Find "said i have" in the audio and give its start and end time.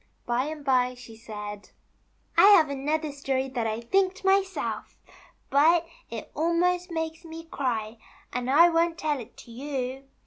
1.15-2.71